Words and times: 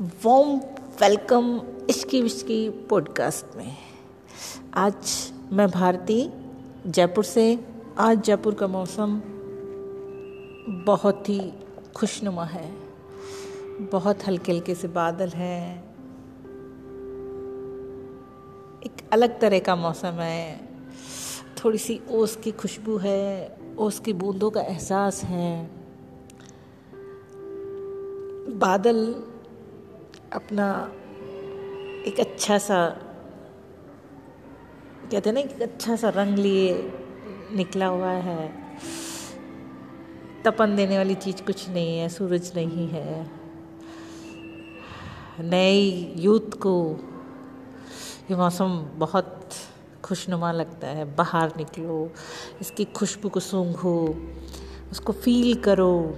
Warm 0.00 0.58
welcome 1.00 1.60
Ishqi 1.90 2.22
whisky 2.22 2.70
podcast 2.70 3.56
में। 3.56 3.76
आज 4.74 4.94
मैं 5.52 5.68
भारती, 5.68 6.30
जयपुर 6.86 7.24
से। 7.24 7.66
आज 7.98 8.22
जयपुर 8.22 8.54
का 8.54 8.66
मौसम 8.66 9.22
बहुत 10.86 11.28
ही 11.28 11.52
खुशनुमा 11.96 12.44
है। 12.44 12.76
बहुत 13.80 14.26
हल्के 14.26 14.52
हल्के 14.52 14.74
से 14.74 14.88
बादल 14.88 15.28
हैं। 15.28 15.78
एक 18.82 18.92
अलग 19.12 19.40
तरह 19.40 19.58
का 19.58 19.76
मौसम 19.76 20.08
है। 20.08 20.68
थोड़ी 21.64 21.78
सी 21.78 22.00
ओस 22.10 22.36
की 22.36 22.52
खुशबू 22.52 22.96
है। 22.96 23.58
ओस 23.78 24.00
की 24.00 24.12
बूंदों 24.12 24.50
का 24.50 24.60
एहसास 24.60 25.24
है। 25.24 25.70
बादल 28.58 29.24
अपना 30.34 30.66
एक 32.06 32.20
अच्छा 32.20 32.58
सा, 32.58 32.86
कहते 35.10 35.30
हैं 35.30 35.34
ना, 35.34 35.40
एक 35.40 35.62
अच्छा 35.62 35.96
सा 35.96 36.08
रंग 36.08 36.38
लिए 36.38 36.92
निकला 37.52 37.86
हुआ 37.86 38.10
है। 38.10 38.52
तपन 40.44 40.76
देने 40.76 40.98
वाली 40.98 41.14
चीज़ 41.14 41.42
कुछ 41.42 41.68
नहीं 41.68 41.98
है, 41.98 42.08
सूरज 42.08 42.52
नहीं 42.56 42.88
है। 42.88 43.30
नए 45.40 45.80
यूथ 46.16 46.54
को 46.56 46.98
ये 48.30 48.36
मौसम 48.36 48.78
बहुत 48.94 49.50
खुशनुमा 50.04 50.52
लगता 50.52 50.88
है। 50.88 51.04
बाहर 51.16 51.52
निकलो, 51.56 52.12
इसकी 52.60 52.84
खुशबू 52.84 53.28
को 53.28 53.40
सूंघो, 53.40 54.16
उसको 54.90 55.12
फील 55.12 55.54
करो। 55.54 56.16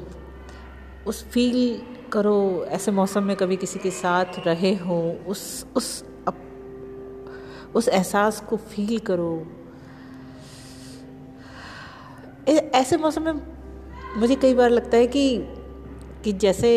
उस 1.07 1.25
फील 1.25 1.94
करो 2.15 2.65
ऐसे 2.69 2.91
मौसम 2.91 3.23
में 3.23 3.37
कभी 3.37 3.57
किसी 3.57 3.79
के 3.79 3.91
साथ 3.91 4.39
रहे 4.47 4.75
हो 4.75 4.99
उस 5.29 5.67
उस 5.77 6.05
अप, 6.29 6.37
उस 7.75 7.89
एहसास 7.89 8.41
को 8.41 8.57
फील 8.57 8.99
करो। 8.99 9.47
ऐसे 12.49 12.97
मौसम 12.97 13.23
में 13.23 14.21
मुझे 14.21 14.35
कई 14.35 14.55
बार 14.55 14.71
लगता 14.71 14.97
है 14.97 15.07
कि 15.07 15.25
कि 16.25 16.33
जैसे 16.33 16.71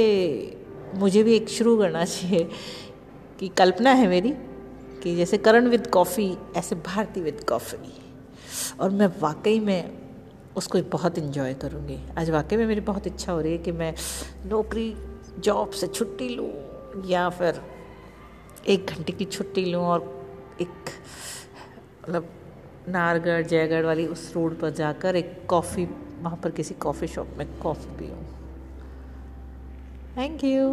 मुझे 0.95 1.23
भी 1.23 1.35
एक 1.35 1.49
शुरू 1.49 1.77
करना 1.77 2.05
चाहिए 2.05 2.49
कि 3.39 3.47
कल्पना 3.47 3.91
है 3.91 4.07
मेरी 4.07 4.33
कि 5.03 5.15
जैसे 5.15 5.37
करण 5.37 5.67
विद 5.67 5.87
कॉफ़ी 5.87 6.37
ऐसे 6.55 6.75
भारती 6.75 7.21
विद 7.21 7.45
कॉफ़ी। 7.49 7.93
और 8.79 8.89
मैं 8.89 9.07
वाकई 9.21 9.59
में 9.59 10.06
उसको 10.57 10.81
बहुत 10.91 11.17
इन्जॉय 11.17 11.53
करूँगी। 11.53 11.97
आज 12.17 12.29
वाकई 12.29 12.55
में 12.57 12.65
मेरी 12.65 12.81
बहुत 12.81 13.07
इच्छा 13.07 13.31
हो 13.31 13.41
रही 13.41 13.51
है 13.51 13.57
कि 13.57 13.71
मैं 13.71 13.93
नौकरी 14.45 14.93
जॉब 15.39 15.71
से 15.71 15.87
छुट्टी 15.87 16.29
लूँ 16.29 16.49
या 17.05 17.27
फिर 17.29 17.61
एक 18.67 18.85
घंटे 18.85 19.13
की 19.13 19.25
छुट्टी 19.25 19.65
लूँ 19.65 19.83
और 19.83 20.01
एक 20.61 20.89
मतलब 22.01 22.29
नारगढ़ 22.89 23.45
जयगढ़ 23.45 23.85
वाली 23.85 24.05
उस 24.07 24.31
रोड 24.35 24.59
पर 24.59 24.69
जाकर 24.69 25.15
एक 25.15 25.45
कॉफ़ी, 25.49 25.85
वहाँ 26.21 26.39
पर 26.43 26.51
किसी 26.51 26.73
कॉफ़ी 26.73 27.07
शॉप 27.07 27.35
में 27.37 27.47
कॉफ़ी 27.59 27.97
पीऊँ। 27.97 28.23
Thank 30.17 30.43
you 30.43 30.69